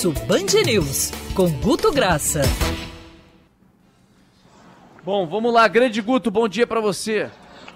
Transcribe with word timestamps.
Almoço 0.00 0.12
Band 0.26 0.62
News, 0.64 1.10
com 1.34 1.50
Guto 1.60 1.92
Graça. 1.92 2.40
Bom, 5.04 5.26
vamos 5.26 5.52
lá, 5.52 5.68
grande 5.68 6.00
Guto, 6.00 6.30
bom 6.30 6.48
dia 6.48 6.66
para 6.66 6.80
você. 6.80 7.28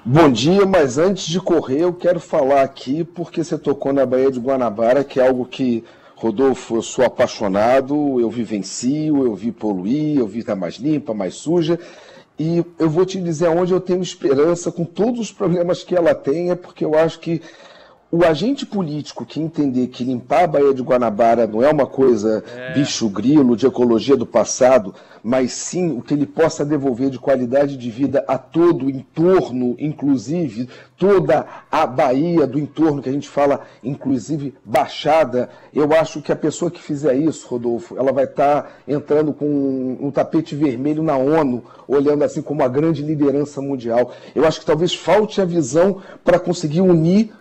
Bom 0.02 0.30
dia, 0.30 0.64
mas 0.64 0.96
antes 0.96 1.26
de 1.26 1.38
correr, 1.38 1.80
eu 1.80 1.92
quero 1.92 2.18
falar 2.18 2.62
aqui 2.62 3.04
porque 3.04 3.44
você 3.44 3.58
tocou 3.58 3.92
na 3.92 4.06
Baía 4.06 4.30
de 4.30 4.40
Guanabara, 4.40 5.04
que 5.04 5.20
é 5.20 5.26
algo 5.26 5.44
que, 5.44 5.84
Rodolfo, 6.14 6.76
eu 6.76 6.82
sou 6.82 7.04
apaixonado, 7.04 8.18
eu 8.18 8.30
vivencio, 8.30 9.24
eu 9.26 9.34
vi 9.34 9.52
poluir, 9.52 10.18
eu 10.18 10.26
vi 10.26 10.38
estar 10.38 10.56
mais 10.56 10.76
limpa, 10.76 11.12
mais 11.12 11.34
suja, 11.34 11.78
e 12.38 12.64
eu 12.78 12.88
vou 12.88 13.04
te 13.04 13.20
dizer 13.20 13.48
onde 13.48 13.72
eu 13.72 13.80
tenho 13.80 14.02
esperança 14.02 14.72
com 14.72 14.84
todos 14.84 15.20
os 15.20 15.32
problemas 15.32 15.82
que 15.82 15.94
ela 15.94 16.14
tem, 16.14 16.50
é 16.50 16.54
porque 16.54 16.84
eu 16.84 16.98
acho 16.98 17.20
que 17.20 17.42
o 18.10 18.24
agente 18.24 18.64
político 18.64 19.26
que 19.26 19.40
entender 19.40 19.88
que 19.88 20.04
limpar 20.04 20.44
a 20.44 20.46
Baía 20.46 20.72
de 20.72 20.82
Guanabara 20.82 21.46
não 21.46 21.62
é 21.62 21.70
uma 21.70 21.86
coisa 21.86 22.44
é. 22.56 22.72
bicho 22.72 23.08
grilo 23.08 23.56
de 23.56 23.66
ecologia 23.66 24.16
do 24.16 24.24
passado, 24.24 24.94
mas 25.20 25.52
sim 25.52 25.90
o 25.96 26.02
que 26.02 26.14
ele 26.14 26.26
possa 26.26 26.64
devolver 26.64 27.10
de 27.10 27.18
qualidade 27.18 27.76
de 27.76 27.90
vida 27.90 28.24
a 28.28 28.38
todo 28.38 28.86
o 28.86 28.90
entorno, 28.90 29.74
inclusive 29.78 30.68
toda 30.96 31.46
a 31.70 31.86
Bahia 31.86 32.46
do 32.46 32.58
entorno 32.58 33.02
que 33.02 33.08
a 33.08 33.12
gente 33.12 33.28
fala, 33.28 33.62
inclusive 33.82 34.54
Baixada, 34.64 35.48
eu 35.72 35.92
acho 35.92 36.22
que 36.22 36.30
a 36.30 36.36
pessoa 36.36 36.70
que 36.70 36.80
fizer 36.80 37.16
isso, 37.16 37.48
Rodolfo, 37.48 37.96
ela 37.96 38.12
vai 38.12 38.24
estar 38.24 38.62
tá 38.62 38.68
entrando 38.86 39.32
com 39.32 39.96
um 40.00 40.10
tapete 40.10 40.54
vermelho 40.54 41.02
na 41.02 41.16
ONU, 41.16 41.64
olhando 41.88 42.22
assim 42.22 42.42
como 42.42 42.62
a 42.62 42.68
grande 42.68 43.02
liderança 43.02 43.60
mundial. 43.60 44.12
Eu 44.34 44.46
acho 44.46 44.60
que 44.60 44.66
talvez 44.66 44.94
falte 44.94 45.40
a 45.40 45.44
visão 45.44 46.00
para 46.22 46.38
conseguir 46.38 46.80
unir 46.80 47.32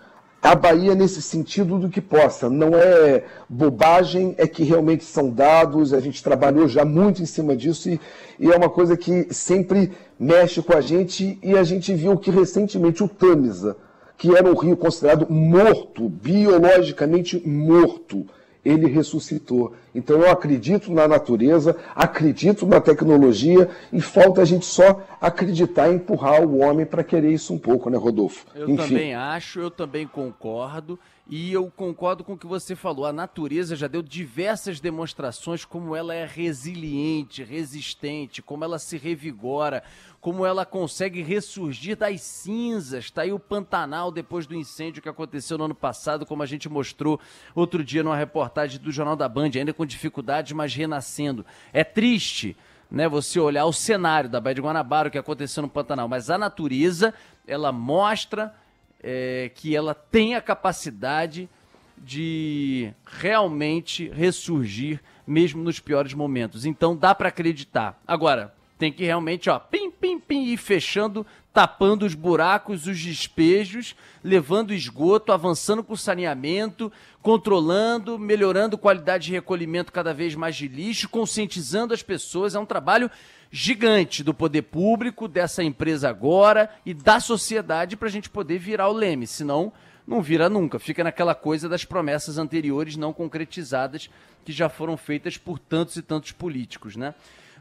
a 0.43 0.55
Bahia 0.55 0.93
nesse 0.93 1.21
sentido 1.21 1.79
do 1.79 1.87
que 1.87 2.01
possa. 2.01 2.49
Não 2.49 2.75
é 2.75 3.23
bobagem, 3.47 4.35
é 4.37 4.45
que 4.45 4.61
realmente 4.61 5.05
são 5.05 5.29
dados, 5.29 5.93
a 5.93 6.01
gente 6.01 6.21
trabalhou 6.21 6.67
já 6.67 6.83
muito 6.83 7.23
em 7.23 7.25
cima 7.25 7.55
disso 7.55 7.89
e, 7.89 7.99
e, 8.37 8.51
é 8.51 8.57
uma 8.57 8.69
coisa 8.69 8.97
que 8.97 9.33
sempre 9.33 9.93
mexe 10.19 10.61
com 10.61 10.73
a 10.73 10.81
gente 10.81 11.39
e 11.41 11.57
a 11.57 11.63
gente 11.63 11.95
viu 11.95 12.17
que 12.17 12.29
recentemente 12.29 13.01
o 13.01 13.07
Tamisa, 13.07 13.77
que 14.17 14.35
era 14.35 14.51
um 14.51 14.55
rio 14.55 14.75
considerado 14.75 15.31
morto, 15.31 16.09
biologicamente 16.09 17.41
morto, 17.47 18.25
ele 18.65 18.87
ressuscitou. 18.87 19.73
Então 19.93 20.19
eu 20.19 20.29
acredito 20.29 20.91
na 20.91 21.07
natureza, 21.07 21.77
acredito 21.95 22.65
na 22.65 22.81
tecnologia 22.81 23.69
e 23.91 24.01
falta 24.01 24.41
a 24.41 24.45
gente 24.45 24.65
só 24.65 25.01
acreditar 25.21 25.89
e 25.89 25.95
empurrar 25.95 26.41
o 26.41 26.59
homem 26.59 26.85
para 26.85 27.03
querer 27.03 27.31
isso 27.31 27.53
um 27.53 27.59
pouco, 27.59 27.89
né, 27.89 27.97
Rodolfo? 27.97 28.45
Eu 28.55 28.69
Enfim. 28.69 28.75
também 28.75 29.15
acho, 29.15 29.59
eu 29.59 29.71
também 29.71 30.07
concordo. 30.07 30.99
E 31.25 31.53
eu 31.53 31.71
concordo 31.73 32.21
com 32.21 32.33
o 32.33 32.37
que 32.37 32.45
você 32.45 32.75
falou. 32.75 33.05
A 33.05 33.13
natureza 33.13 33.77
já 33.77 33.87
deu 33.87 34.01
diversas 34.01 34.81
demonstrações 34.81 35.63
como 35.63 35.95
ela 35.95 36.13
é 36.13 36.25
resiliente, 36.25 37.43
resistente, 37.43 38.41
como 38.41 38.65
ela 38.65 38.77
se 38.77 38.97
revigora, 38.97 39.83
como 40.19 40.45
ela 40.45 40.65
consegue 40.65 41.21
ressurgir 41.21 41.95
das 41.95 42.21
cinzas. 42.21 43.05
Está 43.05 43.21
aí 43.21 43.31
o 43.31 43.39
Pantanal 43.39 44.11
depois 44.11 44.45
do 44.45 44.53
incêndio 44.53 45.01
que 45.01 45.07
aconteceu 45.07 45.57
no 45.57 45.63
ano 45.63 45.75
passado, 45.75 46.25
como 46.25 46.43
a 46.43 46.45
gente 46.45 46.67
mostrou 46.67 47.17
outro 47.55 47.85
dia 47.85 48.03
numa 48.03 48.17
reportagem 48.17 48.79
do 48.79 48.91
Jornal 48.91 49.15
da 49.15 49.29
Band, 49.29 49.51
ainda 49.55 49.73
com 49.73 49.82
dificuldades, 49.85 50.51
mas 50.51 50.73
renascendo. 50.73 51.45
É 51.71 51.83
triste. 51.83 52.55
Né, 52.91 53.09
você 53.09 53.39
olhar 53.39 53.65
o 53.65 53.73
cenário 53.73 54.29
da 54.29 54.39
Baía 54.39 54.53
de 54.53 54.61
Guanabara, 54.61 55.07
o 55.07 55.11
que 55.11 55.17
aconteceu 55.17 55.63
no 55.63 55.69
Pantanal, 55.69 56.07
mas 56.07 56.29
a 56.29 56.37
natureza, 56.37 57.11
ela 57.47 57.71
mostra 57.71 58.53
é, 59.01 59.49
que 59.55 59.75
ela 59.75 59.95
tem 59.95 60.35
a 60.35 60.41
capacidade 60.41 61.49
de 61.97 62.93
realmente 63.03 64.09
ressurgir 64.09 65.01
mesmo 65.25 65.63
nos 65.63 65.79
piores 65.79 66.13
momentos. 66.13 66.65
Então 66.65 66.95
dá 66.95 67.15
para 67.15 67.29
acreditar. 67.29 67.99
Agora, 68.07 68.53
tem 68.77 68.91
que 68.91 69.03
realmente, 69.03 69.49
ó, 69.49 69.57
pim, 69.59 69.89
pim, 69.89 70.19
pim, 70.19 70.43
ir 70.45 70.57
fechando, 70.57 71.25
tapando 71.53 72.03
os 72.03 72.15
buracos, 72.15 72.87
os 72.87 72.99
despejos, 72.99 73.95
levando 74.23 74.73
esgoto, 74.73 75.31
avançando 75.31 75.83
com 75.83 75.93
o 75.93 75.97
saneamento, 75.97 76.91
controlando, 77.21 78.17
melhorando 78.17 78.75
qualidade 78.75 79.27
de 79.27 79.33
recolhimento 79.33 79.91
cada 79.91 80.13
vez 80.15 80.33
mais 80.33 80.55
de 80.55 80.67
lixo, 80.67 81.07
conscientizando 81.07 81.93
as 81.93 82.01
pessoas. 82.01 82.55
É 82.55 82.59
um 82.59 82.65
trabalho 82.65 83.09
gigante 83.51 84.23
do 84.23 84.33
poder 84.33 84.63
público, 84.63 85.27
dessa 85.27 85.63
empresa 85.63 86.09
agora 86.09 86.71
e 86.83 86.91
da 86.91 87.19
sociedade 87.19 87.95
para 87.95 88.07
a 88.07 88.11
gente 88.11 88.31
poder 88.31 88.57
virar 88.57 88.89
o 88.89 88.93
leme. 88.93 89.27
Senão, 89.27 89.71
não 90.07 90.23
vira 90.23 90.49
nunca. 90.49 90.79
Fica 90.79 91.03
naquela 91.03 91.35
coisa 91.35 91.69
das 91.69 91.85
promessas 91.85 92.39
anteriores 92.39 92.97
não 92.97 93.13
concretizadas 93.13 94.09
que 94.43 94.51
já 94.51 94.69
foram 94.69 94.97
feitas 94.97 95.37
por 95.37 95.59
tantos 95.59 95.97
e 95.97 96.01
tantos 96.01 96.31
políticos, 96.31 96.95
né? 96.95 97.13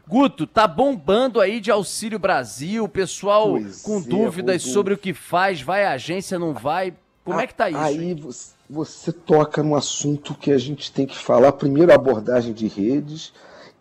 Guto, 0.07 0.45
tá 0.45 0.67
bombando 0.67 1.39
aí 1.39 1.59
de 1.61 1.71
Auxílio 1.71 2.19
Brasil, 2.19 2.87
pessoal 2.89 3.51
pois 3.51 3.81
com 3.81 3.99
é, 3.99 4.01
dúvidas 4.01 4.61
sobre 4.61 4.93
o 4.93 4.97
que 4.97 5.13
faz, 5.13 5.61
vai 5.61 5.85
à 5.85 5.91
agência, 5.91 6.37
não 6.37 6.53
vai. 6.53 6.93
Como 7.23 7.39
é 7.39 7.47
que 7.47 7.55
tá 7.55 7.69
isso? 7.69 7.79
Aí 7.79 8.13
você, 8.13 8.53
você 8.69 9.11
toca 9.13 9.63
num 9.63 9.75
assunto 9.75 10.35
que 10.35 10.51
a 10.51 10.57
gente 10.57 10.91
tem 10.91 11.05
que 11.05 11.17
falar. 11.17 11.53
Primeiro, 11.53 11.91
a 11.91 11.95
abordagem 11.95 12.53
de 12.53 12.67
redes 12.67 13.33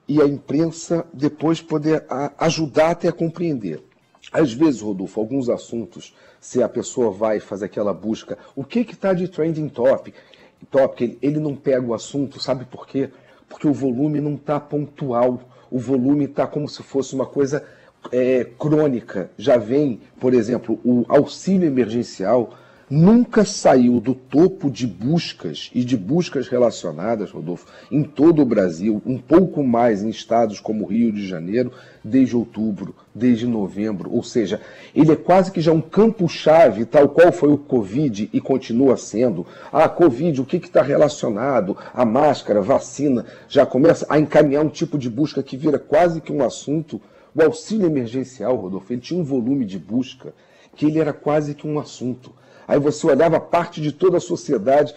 e 0.06 0.22
a 0.22 0.26
imprensa 0.26 1.04
depois 1.12 1.60
poder 1.60 2.06
ajudar 2.38 2.90
até 2.92 3.08
a 3.08 3.12
compreender. 3.12 3.82
Às 4.32 4.52
vezes, 4.52 4.80
Rodolfo, 4.80 5.20
alguns 5.20 5.48
assuntos, 5.48 6.14
se 6.40 6.62
a 6.62 6.68
pessoa 6.68 7.10
vai 7.10 7.40
fazer 7.40 7.66
aquela 7.66 7.92
busca, 7.92 8.38
o 8.54 8.62
que 8.62 8.80
está 8.80 9.12
de 9.12 9.26
trending 9.26 9.68
topic, 9.68 10.14
topic, 10.70 11.18
ele 11.20 11.40
não 11.40 11.56
pega 11.56 11.84
o 11.84 11.94
assunto, 11.94 12.40
sabe 12.40 12.64
por 12.64 12.86
quê? 12.86 13.10
Porque 13.52 13.68
o 13.68 13.72
volume 13.72 14.18
não 14.18 14.34
está 14.34 14.58
pontual, 14.58 15.42
o 15.70 15.78
volume 15.78 16.24
está 16.24 16.46
como 16.46 16.66
se 16.66 16.82
fosse 16.82 17.14
uma 17.14 17.26
coisa 17.26 17.62
é, 18.10 18.46
crônica. 18.58 19.30
Já 19.36 19.58
vem, 19.58 20.00
por 20.18 20.32
exemplo, 20.32 20.80
o 20.82 21.04
auxílio 21.06 21.66
emergencial 21.66 22.54
nunca 22.94 23.42
saiu 23.42 23.98
do 23.98 24.14
topo 24.14 24.70
de 24.70 24.86
buscas 24.86 25.70
e 25.74 25.82
de 25.82 25.96
buscas 25.96 26.46
relacionadas, 26.46 27.30
Rodolfo, 27.30 27.66
em 27.90 28.02
todo 28.02 28.42
o 28.42 28.44
Brasil, 28.44 29.00
um 29.06 29.16
pouco 29.16 29.64
mais 29.64 30.02
em 30.02 30.10
estados 30.10 30.60
como 30.60 30.84
Rio 30.84 31.10
de 31.10 31.26
Janeiro, 31.26 31.72
desde 32.04 32.36
outubro, 32.36 32.94
desde 33.14 33.46
novembro. 33.46 34.12
Ou 34.12 34.22
seja, 34.22 34.60
ele 34.94 35.10
é 35.10 35.16
quase 35.16 35.50
que 35.50 35.62
já 35.62 35.72
um 35.72 35.80
campo-chave, 35.80 36.84
tal 36.84 37.08
qual 37.08 37.32
foi 37.32 37.50
o 37.50 37.56
Covid 37.56 38.28
e 38.30 38.40
continua 38.42 38.98
sendo. 38.98 39.46
Ah, 39.72 39.88
Covid, 39.88 40.42
o 40.42 40.44
que 40.44 40.58
está 40.58 40.82
relacionado? 40.82 41.74
A 41.94 42.04
máscara, 42.04 42.60
vacina, 42.60 43.24
já 43.48 43.64
começa 43.64 44.04
a 44.06 44.18
encaminhar 44.18 44.66
um 44.66 44.68
tipo 44.68 44.98
de 44.98 45.08
busca 45.08 45.42
que 45.42 45.56
vira 45.56 45.78
quase 45.78 46.20
que 46.20 46.30
um 46.30 46.44
assunto. 46.44 47.00
O 47.34 47.42
auxílio 47.42 47.86
emergencial, 47.86 48.54
Rodolfo, 48.54 48.92
ele 48.92 49.00
tinha 49.00 49.18
um 49.18 49.24
volume 49.24 49.64
de 49.64 49.78
busca 49.78 50.34
que 50.76 50.84
ele 50.84 50.98
era 50.98 51.14
quase 51.14 51.54
que 51.54 51.66
um 51.66 51.78
assunto. 51.78 52.41
Aí 52.72 52.80
você 52.80 53.06
olhava 53.06 53.38
parte 53.38 53.82
de 53.82 53.92
toda 53.92 54.16
a 54.16 54.20
sociedade 54.20 54.94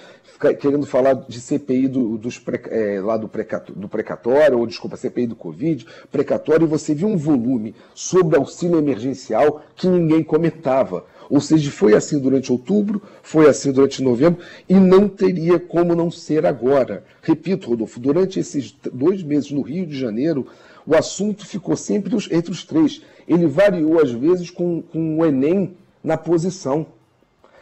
querendo 0.62 0.86
falar 0.86 1.14
de 1.28 1.42
CPI 1.42 1.90
do, 1.90 2.18
dos 2.18 2.42
é, 2.70 3.02
lá 3.02 3.18
do, 3.18 3.28
precatório, 3.28 3.82
do 3.82 3.90
precatório, 3.90 4.58
ou 4.58 4.66
desculpa, 4.66 4.96
CPI 4.96 5.28
do 5.28 5.36
Covid, 5.36 5.86
precatório, 6.10 6.64
e 6.64 6.70
você 6.70 6.96
viu 6.96 7.10
um 7.10 7.18
volume 7.18 7.76
sobre 7.94 8.38
auxílio 8.38 8.78
emergencial 8.78 9.62
que 9.76 9.90
ninguém 9.90 10.24
comentava. 10.24 11.06
Ou 11.30 11.42
seja, 11.42 11.70
foi 11.70 11.94
assim 11.96 12.18
durante 12.18 12.50
outubro, 12.50 13.02
foi 13.22 13.50
assim 13.50 13.74
durante 13.74 14.02
novembro, 14.02 14.40
e 14.70 14.76
não 14.76 15.10
teria 15.10 15.60
como 15.60 15.94
não 15.94 16.10
ser 16.10 16.46
agora. 16.46 17.04
Repito, 17.22 17.68
Rodolfo, 17.68 18.00
durante 18.00 18.40
esses 18.40 18.74
dois 18.94 19.22
meses 19.22 19.52
no 19.52 19.62
Rio 19.62 19.86
de 19.86 20.00
Janeiro, 20.00 20.48
o 20.88 20.96
assunto 20.96 21.46
ficou 21.46 21.76
sempre 21.76 22.16
entre 22.32 22.52
os 22.52 22.64
três. 22.64 23.02
Ele 23.28 23.48
variou, 23.48 24.00
às 24.00 24.12
vezes, 24.12 24.50
com, 24.50 24.82
com 24.82 25.20
o 25.20 25.26
Enem 25.26 25.76
na 26.02 26.16
posição 26.16 26.86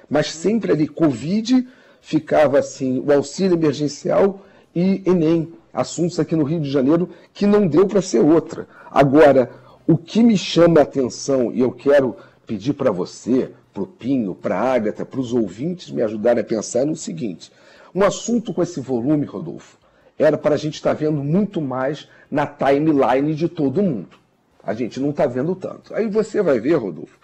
mas 0.09 0.34
sempre 0.34 0.72
ali, 0.72 0.88
Covid, 0.88 1.68
ficava 2.02 2.59
assim, 2.59 3.00
o 3.00 3.12
auxílio 3.12 3.56
emergencial 3.56 4.45
e 4.75 5.01
Enem, 5.06 5.54
assuntos 5.74 6.19
aqui 6.19 6.36
no 6.36 6.44
Rio 6.44 6.60
de 6.60 6.69
Janeiro 6.69 7.10
que 7.33 7.48
não 7.48 7.68
deu 7.68 7.88
para 7.88 8.01
ser 8.01 8.19
outra. 8.19 8.68
Agora, 8.92 9.50
o 9.88 9.98
que 9.98 10.24
me 10.24 10.38
chama 10.38 10.80
a 10.80 10.83
atenção, 10.83 11.51
e 11.51 11.60
eu 11.60 11.72
quero 11.72 12.16
pedir 12.45 12.74
para 12.74 12.92
você, 12.92 13.51
para 13.74 13.83
o 13.83 13.88
Pinho, 13.88 14.36
para 14.36 14.60
a 14.60 14.74
Ágata, 14.74 15.06
para 15.06 15.19
os 15.19 15.33
ouvintes 15.33 15.89
me 15.89 16.01
ajudarem 16.01 16.42
a 16.42 16.45
pensar 16.45 16.81
é 16.81 16.86
no 16.86 16.95
seguinte: 16.95 17.51
um 17.94 18.04
assunto 18.04 18.54
com 18.54 18.62
esse 18.62 18.80
volume, 18.80 19.25
Rodolfo, 19.25 19.78
era 20.18 20.38
para 20.38 20.56
a 20.56 20.57
gente 20.57 20.75
estar 20.75 20.92
tá 20.92 20.95
vendo 20.95 21.24
muito 21.24 21.60
mais 21.60 22.07
na 22.30 22.45
timeline 22.45 23.33
de 23.33 23.50
todo 23.50 23.81
mundo. 23.81 24.18
A 24.63 24.74
gente 24.74 25.00
não 25.00 25.10
está 25.10 25.25
vendo 25.25 25.56
tanto. 25.56 25.94
Aí 25.94 26.07
você 26.07 26.42
vai 26.42 26.60
ver, 26.60 26.75
Rodolfo, 26.75 27.19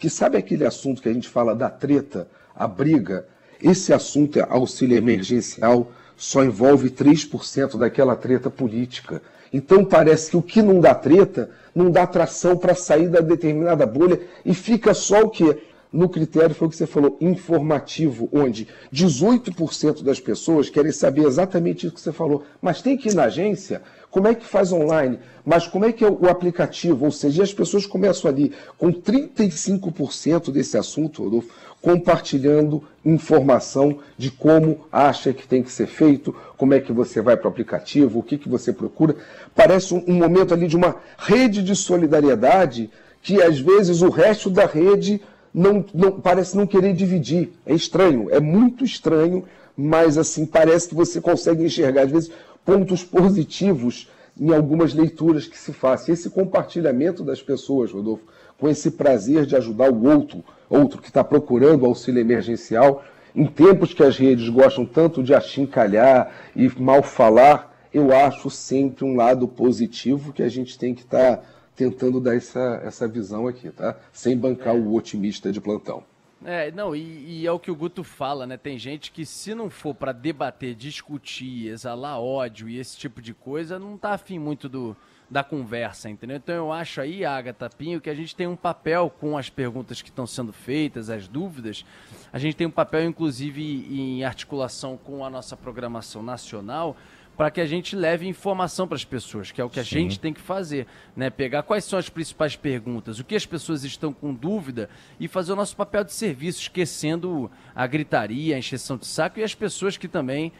que 0.00 0.08
sabe 0.08 0.38
aquele 0.38 0.64
assunto 0.64 1.02
que 1.02 1.08
a 1.10 1.12
gente 1.12 1.28
fala 1.28 1.54
da 1.54 1.68
treta, 1.68 2.26
a 2.56 2.66
briga? 2.66 3.26
Esse 3.62 3.92
assunto 3.92 4.38
é 4.38 4.46
auxílio 4.48 4.96
emergencial 4.96 5.92
só 6.16 6.42
envolve 6.42 6.90
3% 6.90 7.78
daquela 7.78 8.16
treta 8.16 8.50
política. 8.50 9.22
Então 9.52 9.84
parece 9.84 10.30
que 10.30 10.36
o 10.36 10.42
que 10.42 10.62
não 10.62 10.80
dá 10.80 10.94
treta 10.94 11.50
não 11.74 11.90
dá 11.90 12.06
tração 12.06 12.56
para 12.56 12.74
sair 12.74 13.08
da 13.08 13.20
determinada 13.20 13.86
bolha 13.86 14.20
e 14.44 14.54
fica 14.54 14.94
só 14.94 15.22
o 15.22 15.30
quê? 15.30 15.58
no 15.92 16.08
critério 16.08 16.54
foi 16.54 16.68
o 16.68 16.70
que 16.70 16.76
você 16.76 16.86
falou, 16.86 17.16
informativo, 17.20 18.28
onde 18.32 18.68
18% 18.92 20.02
das 20.02 20.20
pessoas 20.20 20.70
querem 20.70 20.92
saber 20.92 21.24
exatamente 21.24 21.86
isso 21.86 21.94
que 21.94 22.00
você 22.00 22.12
falou, 22.12 22.44
mas 22.62 22.80
tem 22.80 22.96
que 22.96 23.08
ir 23.08 23.14
na 23.14 23.24
agência, 23.24 23.82
como 24.10 24.28
é 24.28 24.34
que 24.34 24.44
faz 24.44 24.72
online, 24.72 25.18
mas 25.44 25.66
como 25.66 25.84
é 25.84 25.92
que 25.92 26.04
é 26.04 26.08
o 26.08 26.28
aplicativo, 26.28 27.04
ou 27.04 27.12
seja, 27.12 27.42
as 27.42 27.54
pessoas 27.54 27.86
começam 27.86 28.30
ali 28.30 28.52
com 28.76 28.92
35% 28.92 30.50
desse 30.50 30.76
assunto, 30.76 31.22
Rodolfo, 31.22 31.48
compartilhando 31.80 32.82
informação 33.04 33.98
de 34.18 34.30
como 34.30 34.80
acha 34.92 35.32
que 35.32 35.46
tem 35.46 35.62
que 35.62 35.72
ser 35.72 35.86
feito, 35.86 36.34
como 36.56 36.74
é 36.74 36.80
que 36.80 36.92
você 36.92 37.22
vai 37.22 37.36
para 37.36 37.48
o 37.48 37.50
aplicativo, 37.50 38.18
o 38.18 38.22
que, 38.22 38.36
que 38.36 38.48
você 38.48 38.72
procura. 38.72 39.16
Parece 39.54 39.94
um, 39.94 40.12
momento 40.12 40.52
ali 40.52 40.66
de 40.66 40.76
uma 40.76 40.96
rede 41.16 41.62
de 41.62 41.74
solidariedade 41.74 42.90
que 43.22 43.40
às 43.42 43.58
vezes 43.58 44.02
o 44.02 44.10
resto 44.10 44.50
da 44.50 44.66
rede 44.66 45.22
não, 45.52 45.84
não, 45.94 46.12
parece 46.12 46.56
não 46.56 46.66
querer 46.66 46.92
dividir. 46.92 47.50
É 47.64 47.74
estranho, 47.74 48.28
é 48.30 48.40
muito 48.40 48.84
estranho, 48.84 49.44
mas 49.76 50.18
assim 50.18 50.44
parece 50.44 50.88
que 50.88 50.94
você 50.94 51.20
consegue 51.20 51.64
enxergar 51.64 52.02
às 52.02 52.10
vezes 52.10 52.30
pontos 52.64 53.02
positivos 53.02 54.08
em 54.38 54.54
algumas 54.54 54.94
leituras 54.94 55.46
que 55.46 55.58
se 55.58 55.72
fazem. 55.72 56.12
Esse 56.12 56.30
compartilhamento 56.30 57.22
das 57.22 57.42
pessoas, 57.42 57.92
Rodolfo, 57.92 58.24
com 58.58 58.68
esse 58.68 58.90
prazer 58.92 59.46
de 59.46 59.56
ajudar 59.56 59.90
o 59.90 60.06
outro, 60.06 60.44
outro 60.68 61.00
que 61.00 61.08
está 61.08 61.24
procurando 61.24 61.86
auxílio 61.86 62.20
emergencial, 62.20 63.04
em 63.34 63.46
tempos 63.46 63.94
que 63.94 64.02
as 64.02 64.16
redes 64.16 64.48
gostam 64.48 64.84
tanto 64.84 65.22
de 65.22 65.34
achincalhar 65.34 66.32
e 66.54 66.68
mal 66.80 67.02
falar, 67.02 67.70
eu 67.92 68.14
acho 68.14 68.50
sempre 68.50 69.04
um 69.04 69.16
lado 69.16 69.46
positivo 69.48 70.32
que 70.32 70.42
a 70.42 70.48
gente 70.48 70.78
tem 70.78 70.94
que 70.94 71.02
estar 71.02 71.38
tá 71.38 71.42
tentando 71.74 72.20
dar 72.20 72.36
essa, 72.36 72.80
essa 72.84 73.08
visão 73.08 73.46
aqui, 73.46 73.70
tá? 73.70 73.96
Sem 74.12 74.36
bancar 74.36 74.74
o 74.74 74.94
otimista 74.94 75.50
de 75.50 75.60
plantão. 75.60 76.04
É, 76.44 76.70
não, 76.70 76.96
e, 76.96 77.40
e, 77.40 77.46
é 77.46 77.52
o 77.52 77.58
que 77.58 77.70
o 77.70 77.76
Guto 77.76 78.02
fala, 78.02 78.46
né? 78.46 78.56
Tem 78.56 78.78
gente 78.78 79.10
que 79.10 79.26
se 79.26 79.54
não 79.54 79.68
for 79.68 79.94
para 79.94 80.10
debater, 80.10 80.74
discutir, 80.74 81.68
exalar 81.68 82.18
ódio 82.18 82.68
e 82.68 82.78
esse 82.78 82.96
tipo 82.96 83.20
de 83.20 83.34
coisa, 83.34 83.78
não 83.78 83.98
tá 83.98 84.14
afim 84.14 84.38
muito 84.38 84.66
do, 84.66 84.96
da 85.30 85.44
conversa, 85.44 86.08
entendeu? 86.08 86.38
Então 86.38 86.54
eu 86.54 86.72
acho 86.72 87.00
aí, 87.00 87.26
Agatha 87.26 87.68
Pinho, 87.68 88.00
que 88.00 88.08
a 88.08 88.14
gente 88.14 88.34
tem 88.34 88.46
um 88.46 88.56
papel 88.56 89.08
com 89.20 89.36
as 89.36 89.50
perguntas 89.50 90.00
que 90.00 90.08
estão 90.08 90.26
sendo 90.26 90.52
feitas, 90.52 91.10
as 91.10 91.28
dúvidas. 91.28 91.84
A 92.32 92.38
gente 92.38 92.56
tem 92.56 92.66
um 92.66 92.70
papel, 92.70 93.04
inclusive, 93.04 93.62
em 93.62 94.24
articulação 94.24 94.96
com 94.96 95.24
a 95.24 95.28
nossa 95.28 95.56
programação 95.56 96.22
nacional, 96.22 96.96
para 97.40 97.50
que 97.50 97.62
a 97.62 97.64
gente 97.64 97.96
leve 97.96 98.28
informação 98.28 98.86
para 98.86 98.96
as 98.96 99.04
pessoas, 99.06 99.50
que 99.50 99.62
é 99.62 99.64
o 99.64 99.70
que 99.70 99.80
a 99.80 99.82
Sim. 99.82 100.00
gente 100.00 100.20
tem 100.20 100.30
que 100.30 100.42
fazer, 100.42 100.86
né? 101.16 101.30
Pegar 101.30 101.62
quais 101.62 101.84
são 101.84 101.98
as 101.98 102.06
principais 102.06 102.54
perguntas, 102.54 103.18
o 103.18 103.24
que 103.24 103.34
as 103.34 103.46
pessoas 103.46 103.82
estão 103.82 104.12
com 104.12 104.34
dúvida 104.34 104.90
e 105.18 105.26
fazer 105.26 105.54
o 105.54 105.56
nosso 105.56 105.74
papel 105.74 106.04
de 106.04 106.12
serviço, 106.12 106.60
esquecendo 106.60 107.50
a 107.74 107.86
gritaria, 107.86 108.56
a 108.56 108.58
encheção 108.58 108.98
de 108.98 109.06
saco 109.06 109.40
e 109.40 109.42
as 109.42 109.54
pessoas 109.54 109.96
que 109.96 110.06
também 110.06 110.52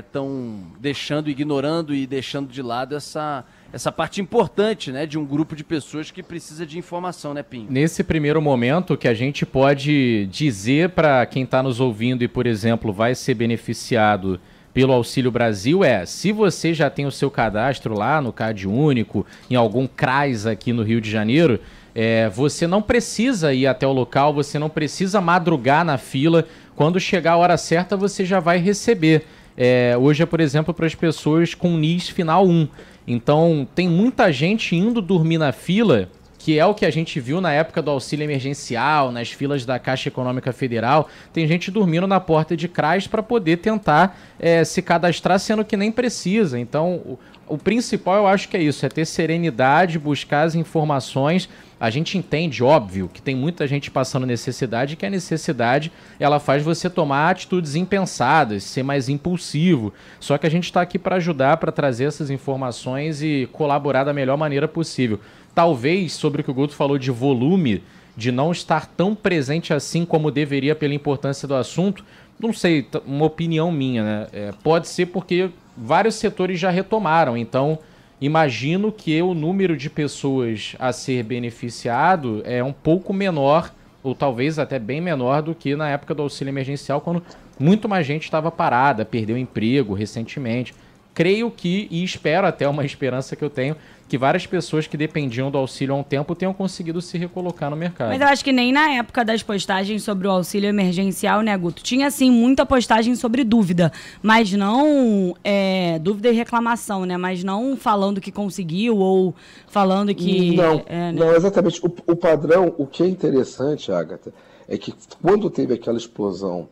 estão 0.00 0.64
é, 0.74 0.80
deixando, 0.80 1.30
ignorando 1.30 1.94
e 1.94 2.08
deixando 2.08 2.50
de 2.50 2.60
lado 2.60 2.96
essa, 2.96 3.44
essa 3.72 3.92
parte 3.92 4.20
importante 4.20 4.90
né, 4.90 5.06
de 5.06 5.16
um 5.16 5.24
grupo 5.24 5.54
de 5.54 5.62
pessoas 5.62 6.10
que 6.10 6.24
precisa 6.24 6.66
de 6.66 6.76
informação, 6.76 7.32
né, 7.32 7.44
Pinho? 7.44 7.70
Nesse 7.70 8.02
primeiro 8.02 8.42
momento, 8.42 8.96
que 8.96 9.06
a 9.06 9.14
gente 9.14 9.46
pode 9.46 10.26
dizer 10.26 10.88
para 10.88 11.24
quem 11.24 11.44
está 11.44 11.62
nos 11.62 11.78
ouvindo 11.78 12.24
e, 12.24 12.26
por 12.26 12.48
exemplo, 12.48 12.92
vai 12.92 13.14
ser 13.14 13.34
beneficiado 13.34 14.40
pelo 14.74 14.92
Auxílio 14.92 15.30
Brasil 15.30 15.84
é: 15.84 16.04
se 16.04 16.32
você 16.32 16.74
já 16.74 16.90
tem 16.90 17.06
o 17.06 17.12
seu 17.12 17.30
cadastro 17.30 17.96
lá 17.96 18.20
no 18.20 18.32
Cade 18.32 18.66
Único, 18.66 19.24
em 19.48 19.54
algum 19.54 19.86
CRAS 19.86 20.44
aqui 20.44 20.72
no 20.72 20.82
Rio 20.82 21.00
de 21.00 21.08
Janeiro, 21.08 21.60
é, 21.94 22.28
você 22.28 22.66
não 22.66 22.82
precisa 22.82 23.54
ir 23.54 23.68
até 23.68 23.86
o 23.86 23.92
local, 23.92 24.34
você 24.34 24.58
não 24.58 24.68
precisa 24.68 25.20
madrugar 25.20 25.84
na 25.84 25.96
fila. 25.96 26.44
Quando 26.74 26.98
chegar 26.98 27.32
a 27.32 27.36
hora 27.36 27.56
certa, 27.56 27.96
você 27.96 28.24
já 28.24 28.40
vai 28.40 28.58
receber. 28.58 29.24
É, 29.56 29.96
hoje 29.96 30.24
é, 30.24 30.26
por 30.26 30.40
exemplo, 30.40 30.74
para 30.74 30.86
as 30.86 30.94
pessoas 30.96 31.54
com 31.54 31.76
NIS 31.76 32.08
final 32.08 32.44
1. 32.44 32.66
Então, 33.06 33.68
tem 33.74 33.88
muita 33.88 34.32
gente 34.32 34.74
indo 34.74 35.00
dormir 35.00 35.38
na 35.38 35.52
fila 35.52 36.08
que 36.44 36.58
é 36.58 36.66
o 36.66 36.74
que 36.74 36.84
a 36.84 36.90
gente 36.90 37.18
viu 37.20 37.40
na 37.40 37.52
época 37.54 37.80
do 37.80 37.90
auxílio 37.90 38.22
emergencial, 38.22 39.10
nas 39.10 39.32
filas 39.32 39.64
da 39.64 39.78
Caixa 39.78 40.10
Econômica 40.10 40.52
Federal. 40.52 41.08
Tem 41.32 41.48
gente 41.48 41.70
dormindo 41.70 42.06
na 42.06 42.20
porta 42.20 42.54
de 42.54 42.68
CRAS 42.68 43.06
para 43.06 43.22
poder 43.22 43.56
tentar 43.56 44.14
é, 44.38 44.62
se 44.62 44.82
cadastrar, 44.82 45.38
sendo 45.38 45.64
que 45.64 45.74
nem 45.74 45.90
precisa. 45.90 46.60
Então, 46.60 47.16
o, 47.48 47.58
principal 47.58 48.16
eu 48.16 48.26
acho 48.26 48.48
que 48.48 48.56
é 48.56 48.62
isso: 48.62 48.84
é 48.84 48.88
ter 48.88 49.04
serenidade, 49.04 49.98
buscar 49.98 50.42
as 50.42 50.54
informações. 50.54 51.48
A 51.78 51.90
gente 51.90 52.16
entende, 52.16 52.62
óbvio, 52.62 53.10
que 53.12 53.20
tem 53.20 53.34
muita 53.34 53.66
gente 53.66 53.90
passando 53.90 54.24
necessidade, 54.24 54.96
que 54.96 55.04
a 55.04 55.10
necessidade 55.10 55.92
ela 56.18 56.40
faz 56.40 56.62
você 56.62 56.88
tomar 56.88 57.30
atitudes 57.30 57.74
impensadas, 57.74 58.62
ser 58.62 58.82
mais 58.82 59.08
impulsivo. 59.08 59.92
Só 60.18 60.38
que 60.38 60.46
a 60.46 60.50
gente 60.50 60.64
está 60.64 60.80
aqui 60.80 60.98
para 60.98 61.16
ajudar, 61.16 61.58
para 61.58 61.72
trazer 61.72 62.04
essas 62.04 62.30
informações 62.30 63.22
e 63.22 63.48
colaborar 63.52 64.04
da 64.04 64.14
melhor 64.14 64.38
maneira 64.38 64.66
possível 64.66 65.20
talvez 65.54 66.12
sobre 66.12 66.40
o 66.40 66.44
que 66.44 66.50
o 66.50 66.54
Guto 66.54 66.74
falou 66.74 66.98
de 66.98 67.10
volume, 67.10 67.82
de 68.16 68.32
não 68.32 68.50
estar 68.50 68.86
tão 68.86 69.14
presente 69.14 69.72
assim 69.72 70.04
como 70.04 70.30
deveria 70.30 70.74
pela 70.74 70.94
importância 70.94 71.46
do 71.46 71.54
assunto, 71.54 72.04
não 72.38 72.52
sei, 72.52 72.86
uma 73.06 73.26
opinião 73.26 73.70
minha, 73.70 74.02
né? 74.02 74.26
É, 74.32 74.52
pode 74.62 74.88
ser 74.88 75.06
porque 75.06 75.50
vários 75.76 76.14
setores 76.16 76.58
já 76.58 76.70
retomaram, 76.70 77.36
então 77.36 77.78
imagino 78.20 78.92
que 78.92 79.20
o 79.20 79.34
número 79.34 79.76
de 79.76 79.90
pessoas 79.90 80.76
a 80.78 80.92
ser 80.92 81.22
beneficiado 81.22 82.42
é 82.44 82.62
um 82.62 82.72
pouco 82.72 83.12
menor, 83.12 83.72
ou 84.02 84.14
talvez 84.14 84.58
até 84.58 84.78
bem 84.78 85.00
menor 85.00 85.42
do 85.42 85.54
que 85.54 85.74
na 85.74 85.88
época 85.88 86.14
do 86.14 86.22
auxílio 86.22 86.50
emergencial, 86.50 87.00
quando 87.00 87.22
muito 87.58 87.88
mais 87.88 88.06
gente 88.06 88.24
estava 88.24 88.50
parada, 88.50 89.04
perdeu 89.04 89.36
emprego 89.38 89.94
recentemente. 89.94 90.74
Creio 91.14 91.50
que, 91.50 91.86
e 91.90 92.02
espero 92.02 92.46
até 92.46 92.68
uma 92.68 92.84
esperança 92.86 93.36
que 93.36 93.44
eu 93.44 93.50
tenho, 93.50 93.76
que 94.08 94.18
várias 94.18 94.46
pessoas 94.46 94.86
que 94.86 94.96
dependiam 94.96 95.50
do 95.50 95.58
auxílio 95.58 95.94
há 95.94 95.98
um 95.98 96.02
tempo 96.02 96.34
tenham 96.34 96.52
conseguido 96.52 97.00
se 97.00 97.16
recolocar 97.16 97.70
no 97.70 97.76
mercado. 97.76 98.08
Mas 98.08 98.20
eu 98.20 98.26
acho 98.26 98.44
que 98.44 98.52
nem 98.52 98.72
na 98.72 98.90
época 98.92 99.24
das 99.24 99.42
postagens 99.42 100.02
sobre 100.02 100.26
o 100.26 100.30
auxílio 100.30 100.68
emergencial, 100.68 101.40
né, 101.40 101.56
Guto? 101.56 101.82
Tinha, 101.82 102.10
sim, 102.10 102.30
muita 102.30 102.66
postagem 102.66 103.14
sobre 103.16 103.44
dúvida, 103.44 103.92
mas 104.22 104.52
não 104.52 105.34
é, 105.42 105.98
dúvida 105.98 106.28
e 106.28 106.32
reclamação, 106.32 107.04
né? 107.04 107.16
Mas 107.16 107.42
não 107.42 107.76
falando 107.76 108.20
que 108.20 108.30
conseguiu 108.30 108.98
ou 108.98 109.34
falando 109.66 110.14
que... 110.14 110.54
Não, 110.54 110.82
é, 110.86 111.12
né? 111.12 111.12
não 111.12 111.34
exatamente. 111.34 111.80
O, 111.84 111.92
o 112.06 112.16
padrão, 112.16 112.74
o 112.76 112.86
que 112.86 113.02
é 113.02 113.06
interessante, 113.06 113.90
Agatha, 113.90 114.32
é 114.68 114.76
que 114.76 114.94
quando 115.22 115.48
teve 115.48 115.74
aquela 115.74 115.98
explosão 115.98 116.68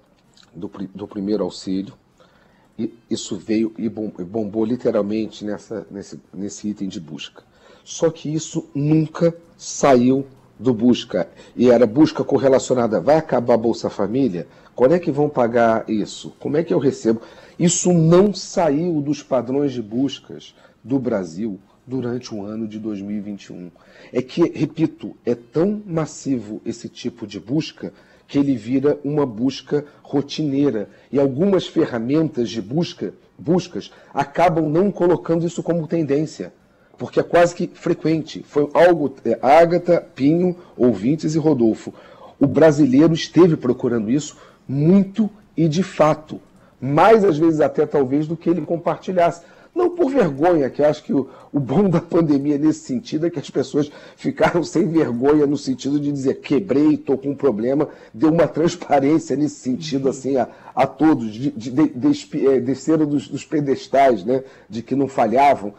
do, 0.55 0.71
do 0.95 1.09
primeiro 1.09 1.43
auxílio, 1.45 1.95
isso 3.11 3.37
veio 3.37 3.73
e 3.79 3.89
bombou 3.89 4.65
literalmente 4.65 5.45
nessa, 5.45 5.87
nesse, 5.91 6.21
nesse 6.33 6.69
item 6.69 6.89
de 6.89 7.01
busca. 7.01 7.43
Só 7.85 8.11
que 8.11 8.33
isso 8.33 8.69
nunca 8.75 9.35
saiu 9.57 10.27
do 10.59 10.73
busca. 10.73 11.29
E 11.57 11.71
era 11.71 11.87
busca 11.87 12.25
correlacionada. 12.25 13.01
Vai 13.01 13.17
acabar 13.17 13.55
a 13.55 13.59
Bolsa 13.59 13.91
Família? 13.91 14.47
Quando 14.75 14.95
é 14.95 14.99
que 14.99 15.11
vão 15.11 15.29
pagar 15.29 15.89
isso? 15.89 16.33
Como 16.39 16.57
é 16.57 16.63
que 16.63 16.73
eu 16.73 16.79
recebo? 16.79 17.21
Isso 17.59 17.93
não 17.93 18.33
saiu 18.33 19.01
dos 19.01 19.23
padrões 19.23 19.73
de 19.73 19.83
buscas 19.83 20.55
do 20.83 20.99
Brasil 20.99 21.59
durante 21.87 22.35
o 22.35 22.45
ano 22.45 22.67
de 22.67 22.79
2021. 22.79 23.71
É 24.13 24.23
que, 24.23 24.43
repito, 24.55 25.17
é 25.25 25.35
tão 25.35 25.83
massivo 25.87 26.61
esse 26.65 26.89
tipo 26.89 27.27
de 27.27 27.41
busca 27.41 27.93
que 28.27 28.39
ele 28.39 28.57
vira 28.57 28.99
uma 29.05 29.27
busca 29.27 29.85
rotineira. 30.03 30.89
E 31.11 31.19
algumas 31.19 31.67
ferramentas 31.67 32.49
de 32.49 32.63
busca, 32.63 33.13
buscas 33.39 33.91
acabam 34.15 34.69
não 34.69 34.91
colocando 34.91 35.47
isso 35.47 35.63
como 35.63 35.87
tendência, 35.87 36.53
porque 36.97 37.21
é 37.21 37.23
quase 37.23 37.55
que 37.55 37.67
frequente. 37.75 38.43
Foi 38.49 38.71
algo, 38.73 39.15
é, 39.25 39.39
Ágata, 39.43 40.01
Pinho, 40.15 40.57
ouvintes 40.77 41.35
e 41.35 41.39
Rodolfo. 41.39 41.93
O 42.41 42.47
brasileiro 42.47 43.13
esteve 43.13 43.57
procurando 43.57 44.11
isso 44.11 44.37
muito 44.67 45.29
e 45.57 45.69
de 45.69 45.83
fato, 45.83 46.41
mais 46.81 47.25
às 47.25 47.37
vezes 47.37 47.61
até 47.61 47.85
talvez 47.85 48.27
do 48.27 48.37
que 48.37 48.49
ele 48.49 48.63
compartilhasse. 48.63 49.43
Não 49.75 49.89
por 49.89 50.11
vergonha, 50.11 50.69
que 50.69 50.83
eu 50.83 50.87
acho 50.87 51.03
que 51.03 51.15
o, 51.15 51.31
o 51.51 51.59
bom 51.59 51.89
da 51.89 52.01
pandemia 52.01 52.59
nesse 52.59 52.81
sentido 52.81 53.27
é 53.27 53.31
que 53.31 53.39
as 53.39 53.49
pessoas 53.49 53.91
ficaram 54.17 54.63
sem 54.63 54.87
vergonha 54.87 55.47
no 55.47 55.57
sentido 55.57 55.99
de 55.99 56.13
dizer 56.13 56.41
quebrei, 56.41 56.95
estou 56.95 57.17
com 57.17 57.31
um 57.31 57.35
problema, 57.35 57.89
deu 58.13 58.31
uma 58.31 58.47
transparência 58.47 59.35
nesse 59.35 59.57
sentido 59.57 60.11
assim 60.11 60.37
a, 60.37 60.47
a 60.75 60.87
todos, 60.87 61.33
de, 61.33 61.51
de, 61.51 61.71
de, 61.71 62.47
é, 62.47 62.61
desceram 62.61 63.07
dos, 63.07 63.29
dos, 63.29 63.47
pedestais, 63.47 64.25
né, 64.25 64.45
de 64.69 64.83
que 64.83 64.95
não 64.95 65.09
falhavam. 65.09 65.73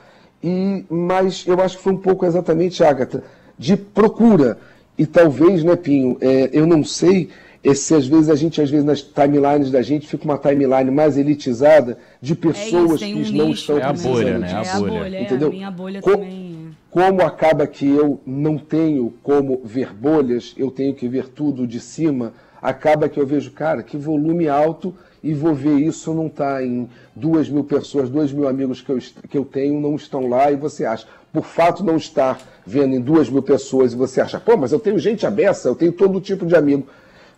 E, 0.44 0.84
mas 0.90 1.46
eu 1.46 1.62
acho 1.62 1.78
que 1.78 1.84
foi 1.84 1.94
um 1.94 1.98
pouco 1.98 2.26
exatamente, 2.26 2.84
Agatha, 2.84 3.24
de 3.58 3.78
procura. 3.78 4.58
E 4.98 5.06
talvez, 5.06 5.64
né, 5.64 5.76
Pinho, 5.76 6.18
é, 6.20 6.50
eu 6.52 6.66
não 6.66 6.84
sei 6.84 7.30
esse, 7.63 7.96
às 7.96 8.05
vezes 8.05 8.29
a 8.29 8.36
gente, 8.36 8.62
às 8.62 8.70
vezes 8.70 8.86
nas 8.86 9.01
timelines 9.01 9.72
da 9.72 9.82
gente 9.82 10.05
fica 10.05 10.25
uma 10.25 10.38
timeline 10.38 10.91
mais 10.91 11.17
elitizada 11.17 11.98
de 12.22 12.36
pessoas 12.36 13.01
é 13.01 13.08
isso, 13.08 13.32
que 13.32 13.38
um 13.39 13.46
não 13.46 13.51
estão 13.51 13.77
é 13.77 13.84
a 13.84 13.93
bolha, 13.93 14.38
né? 14.38 14.51
É 14.51 14.70
a 14.70 14.79
bolha. 14.79 14.93
É 14.93 14.98
a 14.98 15.03
bolha, 15.03 15.22
entendeu? 15.22 15.48
É 15.48 15.51
a 15.51 15.53
minha 15.53 15.72
bolha 15.72 16.01
Co 16.01 16.12
também. 16.12 16.75
como 16.91 17.22
acaba 17.22 17.65
que 17.65 17.88
eu 17.88 18.20
não 18.25 18.58
tenho 18.58 19.13
como 19.24 19.62
ver 19.63 19.93
bolhas, 19.93 20.53
eu 20.58 20.70
tenho 20.70 20.93
que 20.93 21.08
ver 21.08 21.29
tudo 21.29 21.65
de 21.65 21.79
cima, 21.79 22.34
acaba 22.62 23.08
que 23.08 23.17
eu 23.20 23.25
vejo, 23.25 23.51
cara, 23.51 23.82
que 23.82 23.96
volume 23.96 24.50
alto 24.50 24.93
e 25.24 25.34
vou 25.34 25.55
ver 25.55 25.79
isso 25.79 26.13
não 26.13 26.27
está 26.27 26.62
em 26.62 26.89
duas 27.15 27.48
mil 27.48 27.63
pessoas, 27.63 28.10
dois 28.10 28.34
mil 28.34 28.46
amigos 28.46 28.82
que 28.82 28.89
eu, 28.89 29.00
que 29.29 29.38
eu 29.38 29.46
tenho 29.46 29.79
não 29.79 29.96
estão 29.96 30.27
lá 30.27 30.51
e 30.51 30.58
você 30.58 30.84
acha, 30.84 31.08
por 31.32 31.46
fato 31.46 31.77
de 31.77 31.88
não 31.88 31.96
estar 31.96 32.41
vendo 32.65 32.93
em 32.93 33.00
duas 33.00 33.29
mil 33.29 33.41
pessoas 33.41 33.93
e 33.93 33.96
você 33.96 34.20
acha, 34.20 34.38
pô, 34.38 34.58
mas 34.58 34.74
eu 34.74 34.79
tenho 34.79 35.00
gente 35.00 35.25
abessa, 35.25 35.70
eu 35.70 35.75
tenho 35.75 35.93
todo 35.93 36.20
tipo 36.20 36.46
de 36.46 36.58
amigo. 36.58 36.86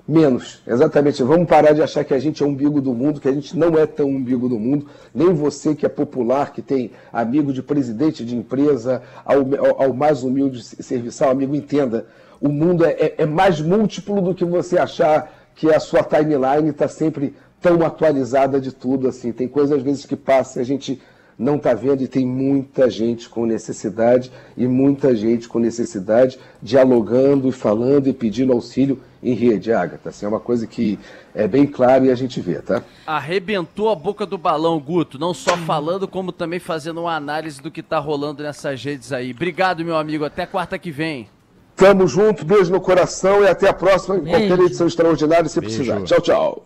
Menos, 0.07 0.61
exatamente. 0.67 1.23
Vamos 1.23 1.47
parar 1.47 1.73
de 1.73 1.81
achar 1.81 2.03
que 2.03 2.13
a 2.13 2.19
gente 2.19 2.43
é 2.43 2.45
umbigo 2.45 2.79
do 2.79 2.93
mundo, 2.93 3.19
que 3.19 3.27
a 3.27 3.33
gente 3.33 3.57
não 3.57 3.75
é 3.75 3.87
tão 3.87 4.07
umbigo 4.07 4.47
do 4.47 4.59
mundo. 4.59 4.85
Nem 5.13 5.33
você 5.33 5.73
que 5.73 5.83
é 5.83 5.89
popular, 5.89 6.53
que 6.53 6.61
tem 6.61 6.91
amigo 7.11 7.51
de 7.51 7.63
presidente 7.63 8.23
de 8.23 8.35
empresa, 8.35 9.01
ao, 9.25 9.39
ao, 9.81 9.93
mais 9.93 10.21
humilde 10.21 10.63
serviçal, 10.63 11.31
amigo, 11.31 11.55
entenda. 11.55 12.05
O 12.39 12.49
mundo 12.49 12.85
é, 12.85 12.91
é, 12.91 13.15
é 13.19 13.25
mais 13.25 13.59
múltiplo 13.59 14.21
do 14.21 14.35
que 14.35 14.45
você 14.45 14.77
achar 14.77 15.33
que 15.55 15.73
a 15.73 15.79
sua 15.79 16.03
timeline 16.03 16.69
está 16.69 16.87
sempre 16.87 17.33
tão 17.59 17.83
atualizada 17.83 18.61
de 18.61 18.71
tudo. 18.71 19.07
assim. 19.07 19.31
Tem 19.31 19.47
coisas 19.47 19.75
às 19.75 19.83
vezes 19.83 20.05
que 20.05 20.15
passa 20.15 20.59
e 20.59 20.61
a 20.61 20.65
gente 20.65 21.01
não 21.37 21.57
está 21.57 21.73
vendo 21.73 22.01
e 22.01 22.07
tem 22.07 22.25
muita 22.25 22.89
gente 22.89 23.27
com 23.27 23.45
necessidade 23.45 24.31
e 24.55 24.65
muita 24.67 25.15
gente 25.15 25.47
com 25.47 25.59
necessidade 25.59 26.39
dialogando 26.61 27.49
e 27.49 27.51
falando 27.51 28.07
e 28.07 28.13
pedindo 28.13 28.53
auxílio 28.53 28.99
em 29.21 29.33
rede, 29.33 29.73
Agatha. 29.73 30.09
Assim, 30.09 30.25
é 30.25 30.29
uma 30.29 30.39
coisa 30.39 30.65
que 30.65 30.97
é 31.33 31.47
bem 31.47 31.65
claro 31.65 32.05
e 32.05 32.11
a 32.11 32.15
gente 32.15 32.39
vê, 32.39 32.61
tá? 32.61 32.83
Arrebentou 33.05 33.89
a 33.89 33.95
boca 33.95 34.25
do 34.25 34.37
balão, 34.37 34.79
Guto, 34.79 35.19
não 35.19 35.33
só 35.33 35.57
falando, 35.57 36.07
como 36.07 36.31
também 36.31 36.59
fazendo 36.59 37.01
uma 37.01 37.15
análise 37.15 37.61
do 37.61 37.71
que 37.71 37.81
está 37.81 37.99
rolando 37.99 38.43
nessas 38.43 38.83
redes 38.83 39.11
aí. 39.11 39.31
Obrigado, 39.31 39.83
meu 39.83 39.97
amigo. 39.97 40.23
Até 40.23 40.45
quarta 40.45 40.77
que 40.77 40.91
vem. 40.91 41.27
Tamo 41.75 42.07
junto, 42.07 42.45
beijo 42.45 42.71
no 42.71 42.79
coração 42.79 43.43
e 43.43 43.47
até 43.47 43.67
a 43.67 43.73
próxima 43.73 44.15
em 44.15 44.21
qualquer 44.21 44.59
edição 44.59 44.87
extraordinária 44.87 45.49
se 45.49 45.59
beijo. 45.59 45.75
precisar. 45.75 46.01
Tchau, 46.03 46.21
tchau. 46.21 46.63